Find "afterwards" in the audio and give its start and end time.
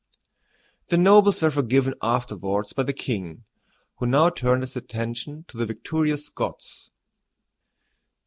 2.01-2.73